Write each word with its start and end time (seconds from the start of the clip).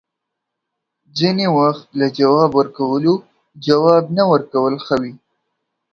ځینې 1.17 1.47
وخت 1.57 1.85
له 1.99 2.07
جواب 2.17 2.49
ورکولو، 2.59 3.13
جواب 3.65 4.03
نه 4.17 4.23
ورکول 4.31 4.73
ښه 4.85 4.95
وي 5.01 5.13